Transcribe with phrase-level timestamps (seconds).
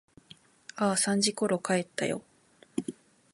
[0.77, 2.23] ああ、三時ころ帰ったよ。